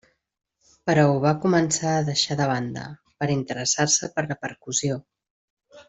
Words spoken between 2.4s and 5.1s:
de banda, per interessar-se per la percussió.